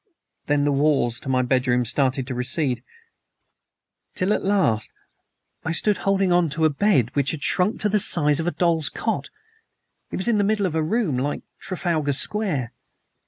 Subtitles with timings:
[0.47, 2.83] "Then the walls of my bedroom started to recede,
[4.15, 4.91] till at last
[5.63, 8.51] I stood holding on to a bed which had shrunk to the size of a
[8.51, 9.29] doll's cot,
[10.09, 12.73] in the middle of a room like Trafalgar Square!